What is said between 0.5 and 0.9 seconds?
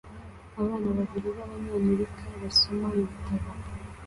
Abana